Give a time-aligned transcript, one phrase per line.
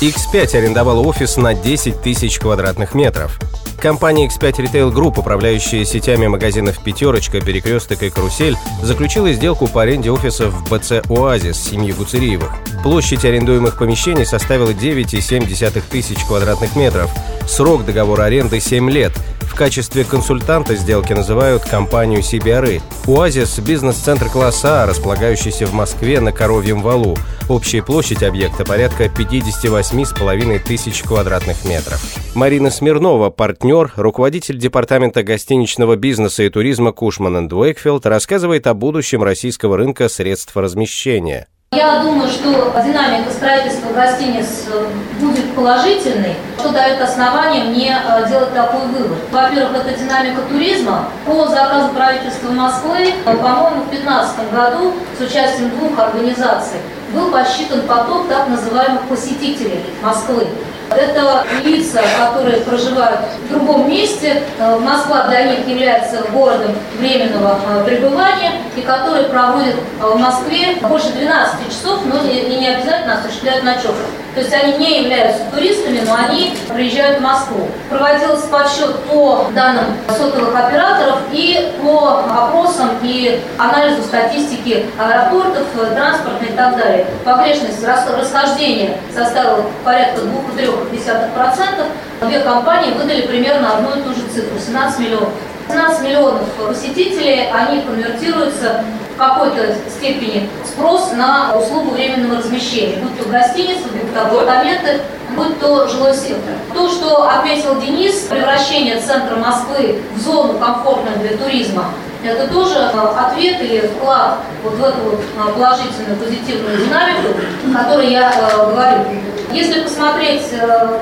[0.00, 3.40] X5 арендовала офис на 10 тысяч квадратных метров.
[3.82, 10.12] Компания X5 Retail Group, управляющая сетями магазинов «Пятерочка», «Перекресток» и «Карусель», заключила сделку по аренде
[10.12, 12.52] офисов в БЦ «Оазис» семьи Гуцериевых.
[12.88, 17.10] Площадь арендуемых помещений составила 9,7 тысяч квадратных метров.
[17.46, 19.12] Срок договора аренды 7 лет–
[19.58, 22.80] качестве консультанта сделки называют компанию CBRE.
[23.08, 27.18] «Оазис»– бизнес-центр класса А, располагающийся в Москве на Коровьем валу.
[27.48, 32.00] Общая площадь объекта порядка 58,5 тысяч квадратных метров.
[32.36, 39.76] Марина Смирнова, партнер, руководитель департамента гостиничного бизнеса и туризма Кушман Уэйкфилд, рассказывает о будущем российского
[39.76, 41.48] рынка средств размещения.
[41.72, 44.86] Я думаю, что динамика строительства гостиниц э,
[45.20, 49.18] будет положительной, что дает основание мне э, делать такой вывод.
[49.30, 51.10] Во-первых, это динамика туризма.
[51.26, 56.78] По заказу правительства Москвы, э, по-моему, в 2015 году с участием двух организаций
[57.12, 60.46] был посчитан поток так называемых посетителей Москвы.
[60.90, 64.42] Это лица, которые проживают в другом месте.
[64.58, 70.76] Э, Москва для них является городом временного э, пребывания, и которые проводят э, в Москве
[70.82, 74.08] больше 12 часов, но не обязательно осуществляют ночевку.
[74.38, 77.68] То есть они не являются туристами, но они приезжают в Москву.
[77.90, 79.86] Проводился подсчет по данным
[80.16, 87.06] сотовых операторов и по опросам и анализу статистики аэропортов, транспорта и так далее.
[87.24, 92.28] Погрешность расхождения составила порядка 2,3%.
[92.28, 95.30] Две компании выдали примерно одну и ту же цифру– 17 миллионов.
[95.68, 98.84] 17 миллионов посетителей, они конвертируются
[99.18, 105.00] какой-то степени спрос на услугу временного размещения, будь то гостиницы, будь то апартаменты,
[105.36, 106.54] будь то жилой сектор.
[106.72, 111.86] То, что отметил Денис, превращение центра Москвы в зону комфортную для туризма,
[112.24, 117.28] это тоже э, ответ или вклад вот в эту вот э, положительную, позитивную динамику,
[117.72, 119.04] о которой я э, говорю.
[119.50, 120.42] Если посмотреть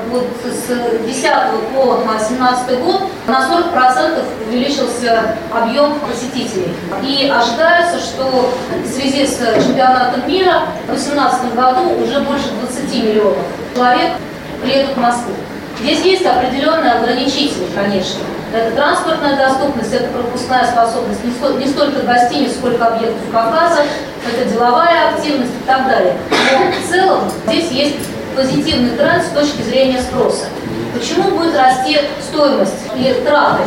[0.09, 1.31] вот с 10
[1.75, 6.73] по 17 год, на 40% увеличился объем посетителей.
[7.03, 13.37] И ожидается, что в связи с чемпионатом мира в 2018 году уже больше 20 миллионов
[13.75, 14.11] человек
[14.63, 15.33] приедут в Москву.
[15.81, 18.21] Здесь есть определенные ограничители, конечно.
[18.53, 23.81] Это транспортная доступность, это пропускная способность не столько гостиниц, сколько объектов показа,
[24.25, 26.15] это деловая активность и так далее.
[26.31, 27.97] Но в целом здесь есть
[28.35, 30.45] позитивный тренд с точки зрения спроса.
[30.93, 33.63] Почему будет расти стоимость и траты?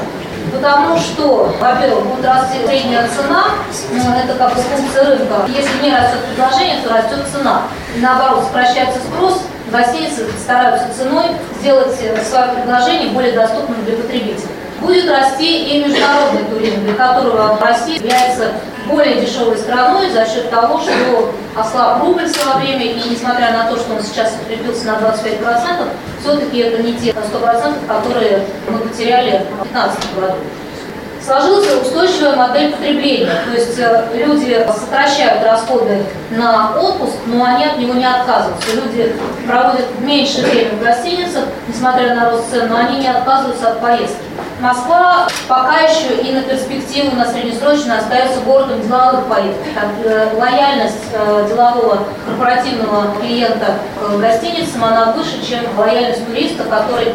[0.51, 3.49] Потому что, во-первых, будет расти средняя цена,
[4.17, 5.47] это как бы функция рынка.
[5.49, 7.63] Если не растет предложение, то растет цена.
[7.95, 11.27] И наоборот, сокращается спрос, гостиницы стараются ценой
[11.61, 14.49] сделать свое предложение более доступным для потребителя.
[14.81, 18.53] Будет расти и международный туризм, для которого Россия является
[18.89, 23.71] более дешевой страной за счет того, что ослаб рубль в свое время, и несмотря на
[23.71, 25.89] то, что он сейчас укрепился на 25%,
[26.21, 30.35] все-таки это не те 100%, которые мы потеряли в 2015 году.
[31.23, 37.79] Сложилась устойчивая модель потребления, то есть э, люди сокращают расходы на отпуск, но они от
[37.79, 38.75] него не отказываются.
[38.75, 39.15] Люди
[39.47, 44.17] проводят меньше времени в гостиницах, несмотря на рост цен, но они не отказываются от поездки.
[44.61, 49.65] Москва пока еще и на перспективу, на среднесрочно остается городом деловых поездок.
[49.75, 57.15] Так, э, лояльность э, делового корпоративного клиента к гостиницам, она выше, чем лояльность туриста, который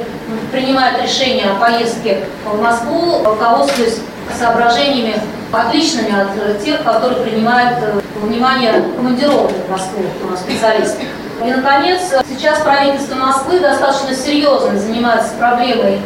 [0.51, 3.99] принимает решение о поездке в Москву, руководствуясь
[4.37, 5.15] соображениями
[5.51, 10.03] отличными от тех, которые принимают э, внимание командированных в Москву
[10.35, 11.03] специалистов.
[11.43, 16.01] И, наконец, сейчас правительство Москвы достаточно серьезно занимается проблемой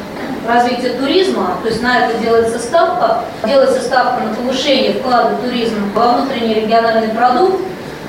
[0.47, 6.13] развития туризма, то есть на это делается ставка, делается ставка на повышение вклада туризма во
[6.13, 7.61] внутренний региональный продукт,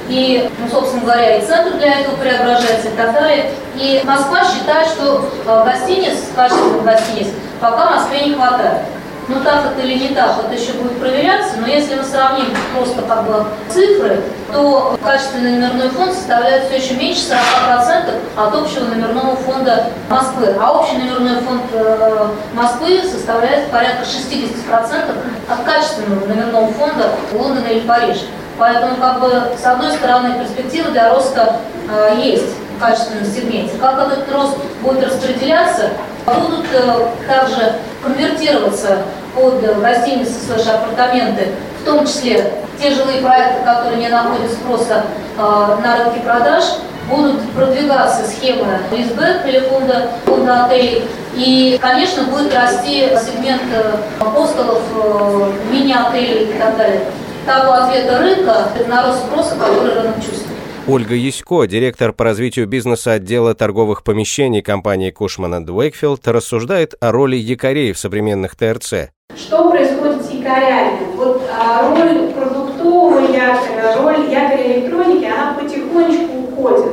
[0.08, 3.52] и, ну, собственно говоря, и центр для этого преображается и так далее.
[3.76, 7.28] И Москва считает, что э, гостиниц, качественных гостиниц,
[7.60, 8.82] пока Москве не хватает.
[9.30, 13.00] Ну так это или не так, это еще будет проверяться, но если мы сравним просто
[13.02, 17.22] как бы цифры, то качественный номерной фонд составляет все еще меньше
[17.68, 20.56] 40% от общего номерного фонда Москвы.
[20.60, 25.14] А общий номерной фонд э, Москвы составляет порядка 60%
[25.48, 28.22] от качественного номерного фонда Лондона или Парижа.
[28.58, 33.78] Поэтому, как бы, с одной стороны, перспектива для роста э, есть в качественном сегменте.
[33.80, 35.90] Как этот рост будет распределяться,
[36.26, 38.98] будут э, также конвертироваться
[39.34, 41.48] под гостиницы слэш апартаменты
[41.80, 45.04] в том числе те жилые проекты, которые не находят спроса
[45.36, 45.40] э,
[45.82, 46.64] на рынке продаж,
[47.08, 51.04] будут продвигаться схемы лизбэк или фонда, фонда отелей.
[51.34, 57.02] И, конечно, будет расти сегмент э, апостолов, э, мини-отелей и так далее.
[57.46, 60.49] Того ответа рынка на рост спроса, который рынок чувствует.
[60.92, 67.36] Ольга Ясько, директор по развитию бизнеса отдела торговых помещений компании Кушман Уэйкфилд, рассуждает о роли
[67.36, 69.10] якорей в современных ТРЦ.
[69.36, 70.98] Что происходит с якорями?
[71.14, 76.92] Вот а, роль продуктового якоря, роль якоря электроники, она потихонечку уходит.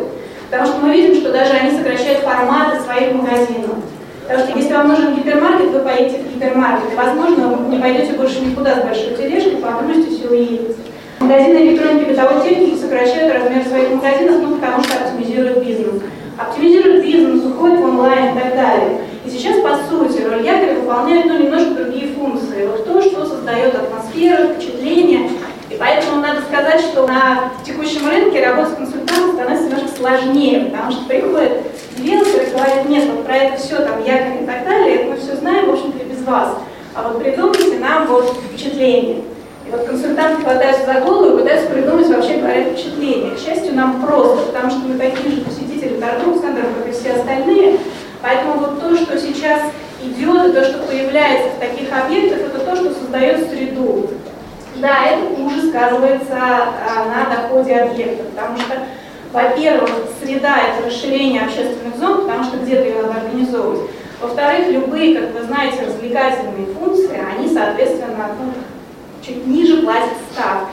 [0.52, 3.78] Потому что мы видим, что даже они сокращают форматы своих магазинов.
[4.28, 6.94] Потому что если вам нужен гипермаркет, вы поедете в гипермаркет.
[6.94, 10.87] И, возможно, вы не пойдете больше никуда с большой тележкой, погрузитесь и уедете.
[11.20, 16.04] Магазины электроники бытовой техники сокращают размер своих магазинов, ну, потому что оптимизируют бизнес.
[16.38, 19.02] Оптимизируют бизнес, уходят в онлайн и так далее.
[19.26, 22.68] И сейчас, по сути, роль якоря выполняет ну, немножко другие функции.
[22.68, 25.32] Вот то, что создает атмосферу, впечатление.
[25.72, 30.92] И поэтому надо сказать, что на текущем рынке работа с консультантом становится немножко сложнее, потому
[30.92, 31.52] что приходят
[31.98, 35.18] риэлторы и говорят, нет, вот про это все, там, якорь и так далее, это мы
[35.18, 36.58] все знаем, в общем-то, без вас.
[36.94, 39.24] А вот придумайте нам вот впечатление.
[39.68, 43.36] И вот консультанты хватаются за голову и пытаются придумать вообще говоря впечатление.
[43.36, 47.14] К счастью, нам просто, потому что мы такие же посетители торговых центров, как и все
[47.14, 47.80] остальные.
[48.22, 49.64] Поэтому вот то, что сейчас
[50.02, 54.10] идет, и то, что появляется в таких объектах, это то, что создает среду.
[54.78, 58.76] Да, это уже сказывается а, на доходе объекта, потому что,
[59.34, 59.90] во-первых,
[60.24, 63.90] среда– это расширение общественных зон, потому что где-то ее надо организовывать.
[64.22, 68.54] Во-вторых, любые, как вы знаете, развлекательные функции, они, соответственно, ну,
[69.26, 70.72] чуть ниже платят ставки.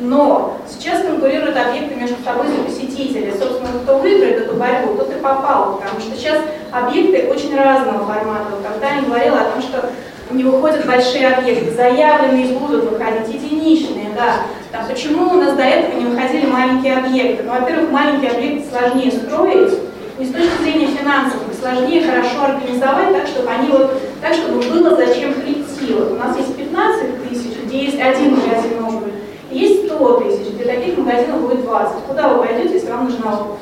[0.00, 3.32] Но сейчас конкурируют объекты между собой за посетителей.
[3.38, 5.76] Собственно, кто выиграет эту борьбу, тот и попал.
[5.76, 6.38] Потому что сейчас
[6.72, 8.50] объекты очень разного формата.
[8.62, 9.90] Когда я говорила о том, что
[10.30, 14.42] не выходят большие объекты, заявленные будут выходить единичные, да.
[14.72, 17.44] Там, почему у нас до этого не выходили маленькие объекты?
[17.44, 19.78] Ну, во-первых, маленькие объекты сложнее строить,
[20.18, 24.96] не с точки зрения финансов, сложнее хорошо организовать так, чтобы они вот, так, чтобы было
[24.96, 25.94] зачем прийти.
[25.94, 29.12] Вот у нас есть 15 тысяч, где есть один магазин обуви,
[29.50, 31.94] есть 100 тысяч, где таких магазинов будет 20.
[32.06, 33.58] Куда вы пойдете, если вам нужна обувь?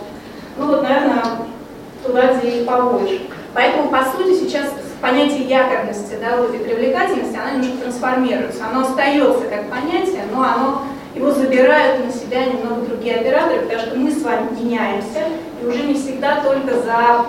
[0.57, 1.23] Ну вот, наверное,
[2.05, 3.23] туда, где их побольше.
[3.55, 8.65] Поэтому, по сути, сейчас понятие якорности, да, вот этой привлекательности, оно немножко трансформируется.
[8.71, 10.83] Оно остается как понятие, но оно
[11.15, 15.25] его забирают на себя немного другие операторы, потому что мы с вами меняемся,
[15.61, 17.27] и уже не всегда только за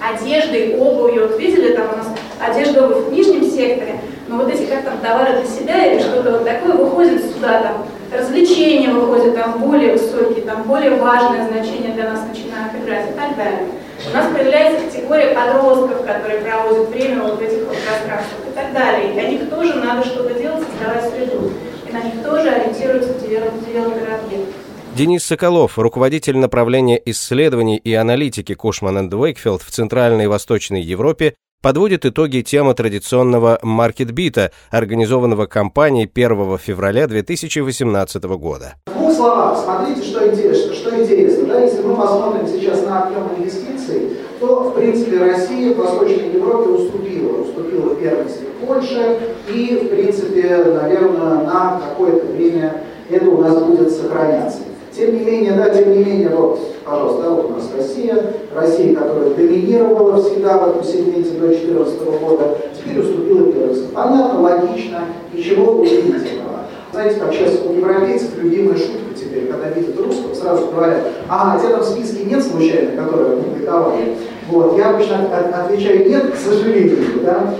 [0.00, 1.28] одеждой, обувью.
[1.28, 2.08] Вот видели, там у нас
[2.38, 6.32] одежда, обувь в нижнем секторе, но вот эти как там товары для себя или что-то
[6.32, 12.10] вот такое выходит сюда, там развлечения выходят, там более высокие, там более важное значение для
[12.10, 13.66] нас начинают играть и так далее.
[14.10, 18.72] У нас появляется категория подростков, которые проводят время вот в этих вот пространствах и так
[18.72, 19.10] далее.
[19.10, 21.50] И для них тоже надо что-то делать, создавать среду.
[21.88, 24.54] И на них тоже ориентируются девелоперы объектов.
[24.94, 31.34] Денис Соколов, руководитель направления исследований и аналитики Кушман Уэйкфилд в Центральной и Восточной Европе,
[31.64, 38.74] подводит итоги темы традиционного маркетбита, организованного компанией 1 февраля 2018 года.
[38.84, 40.74] В двух словах, смотрите, что интересно.
[40.74, 41.60] Что интересно да?
[41.62, 47.40] Если мы посмотрим сейчас на объем инвестиций, то, в принципе, Россия в Восточной Европе уступила.
[47.40, 53.90] Уступила в первенстве Польше, и, в принципе, наверное, на какое-то время это у нас будет
[53.90, 54.58] сохраняться.
[54.96, 58.16] Тем не менее, да, тем не менее, вот, пожалуйста, вот у нас Россия,
[58.54, 63.88] Россия, которая доминировала всегда в этом сегменте до 2014 года, теперь уступила первенство.
[63.92, 65.00] Понятно, логично,
[65.32, 66.60] ничего удивительного.
[66.92, 71.70] Знаете, как сейчас у европейцев любимая шутка теперь, когда видят русского, сразу говорят, а, тебя
[71.70, 74.14] там в списке нет случайно, которые опубликовали?
[74.48, 77.54] Вот, я обычно отвечаю нет, к сожалению, да,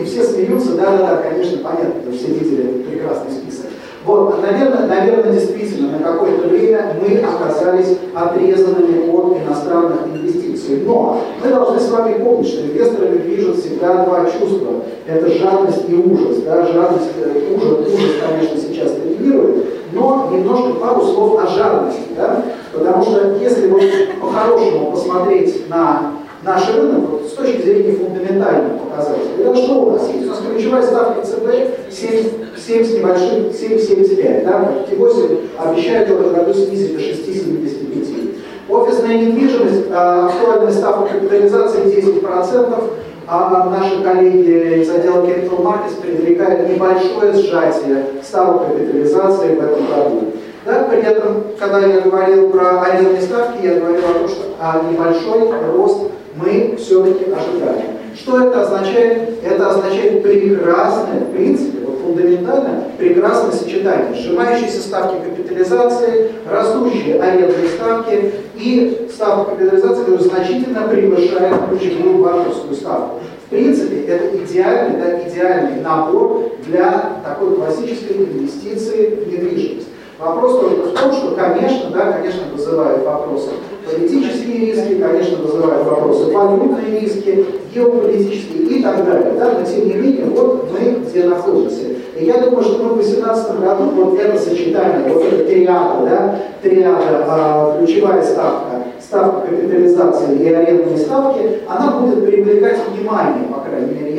[0.00, 3.66] и все смеются, да-да-да, конечно, понятно, все видели прекрасный список.
[4.04, 10.82] Вот, наверное, наверное, действительно, на какое-то время мы оказались отрезанными от иностранных инвестиций.
[10.86, 14.84] Но мы должны с вами помнить, что инвесторами движут всегда два чувства.
[15.06, 16.38] Это жадность и ужас.
[16.46, 16.66] Да?
[16.66, 22.00] Жадность, э, ужас, ужас, конечно, сейчас доминирует, но немножко пару слов о жадности.
[22.16, 22.42] Да?
[22.72, 23.82] Потому что если вот
[24.20, 29.44] по-хорошему посмотреть на наш рынок вот, с точки зрения фундаментальных показателей.
[29.44, 30.26] Это что у нас есть?
[30.26, 32.24] У нас ключевая ставка ЦБ 7,
[32.56, 34.44] 7 с небольшим, 7,75.
[34.44, 34.72] Да?
[34.88, 38.36] T8 обещает в этом году снизить до 6,75.
[38.68, 42.84] Офисная недвижимость, а, актуальная ставка капитализации 10%,
[43.26, 50.32] а наши коллеги из отдела Capital Markets предрекают небольшое сжатие ставок капитализации в этом году.
[50.64, 54.82] Да, при этом, когда я говорил про арендные ставки, я говорил о том, что а,
[54.90, 57.98] небольшой рост мы все-таки ожидаем.
[58.14, 59.42] Что это означает?
[59.42, 69.08] Это означает прекрасное, в принципе, фундаментально прекрасное сочетание сжимающейся ставки капитализации, растущие арендные ставки и
[69.12, 73.20] ставка капитализации, которая значительно превышает ключевую банковскую ставку.
[73.46, 79.79] В принципе, это идеальный, да, идеальный набор для такой классической инвестиции в недвижимость.
[80.20, 83.50] Вопрос только в том, что, конечно, да, конечно, вызывает вопросы
[83.90, 89.32] политические риски, конечно, вызывают вопросы валютные риски, геополитические и так далее.
[89.38, 89.52] Да?
[89.58, 91.86] Но тем не менее, вот мы где находимся.
[92.18, 96.38] И я думаю, что мы в 2018 году вот это сочетание, вот эта триада, да,
[96.62, 103.46] триада, а, ключевая ставка, ставка капитализации и арендные ставки, она будет привлекать внимание.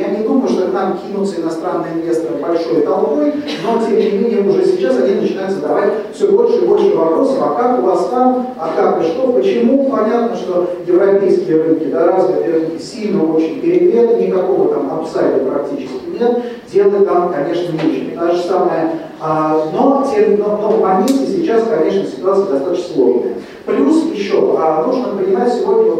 [0.02, 3.32] Я не думаю, что к нам кинутся иностранные инвесторы большой толпой,
[3.64, 7.54] но тем не менее уже сейчас они начинают задавать все больше и больше вопросов, а
[7.54, 9.90] как у вас там, а как и что, почему.
[9.92, 16.42] Понятно, что европейские рынки, да, развитые рынки сильно очень перегреты, никакого там апсайда практически нет,
[16.72, 18.16] делать там, конечно, нечего.
[18.16, 18.90] Та же самая,
[19.20, 23.34] а, но, тем, но, но в сейчас, конечно, ситуация достаточно сложная.
[23.66, 25.91] Плюс еще, а, нужно понимать, сегодня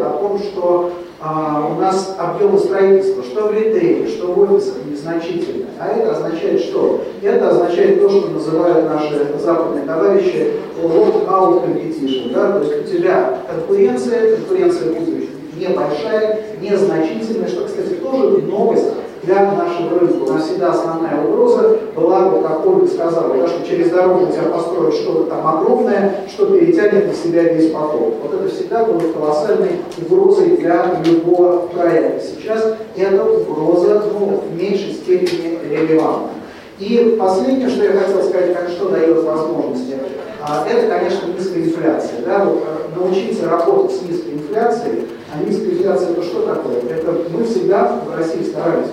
[0.00, 5.66] о том, что а, у нас объемы строительства, что в ритейле, что в офисах незначительны.
[5.78, 7.02] А это означает что?
[7.22, 10.52] Это означает то, что называют наши западные товарищи
[10.82, 12.32] lock-out competition.
[12.32, 12.52] Да?
[12.52, 15.28] То есть у тебя конкуренция, конкуренция будет
[15.58, 18.86] небольшая, незначительная, что, кстати, тоже новость
[19.22, 20.22] для нашего рынка.
[20.22, 24.44] У нас всегда основная угроза была, вот как Ольга сказала, да, что через дорогу тебя
[24.44, 28.14] построят что-то там огромное, что перетянет на себя весь поток.
[28.22, 32.24] Вот это всегда было колоссальной угрозой для любого проекта.
[32.24, 36.30] Сейчас эта угроза ну, в меньшей степени релевантна.
[36.78, 39.96] И последнее, что я хотел сказать, как что дает возможности,
[40.42, 42.22] а, это, конечно, низкая инфляция.
[42.24, 42.44] Да?
[42.44, 46.80] Вот, э, научиться работать с низкой инфляцией, а низкая инфляция это что такое?
[46.88, 48.88] Это мы всегда в России старались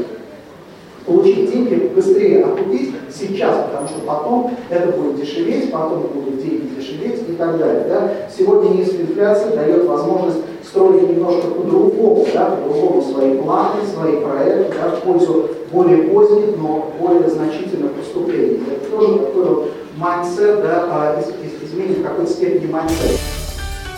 [1.08, 7.22] получить деньги быстрее окупить сейчас, потому что потом это будет дешеветь, потом будут деньги дешеветь
[7.28, 7.86] и так далее.
[7.88, 8.12] Да?
[8.36, 14.96] Сегодня низкая инфляция дает возможность строить немножко по-другому, да, по-другому свои планы, свои проекты, да,
[14.96, 18.62] в пользу более поздних, но более значительных поступлений.
[18.70, 21.24] Это тоже такой вот mindset, да, а,
[21.64, 23.47] изменит в какой-то степени mindset.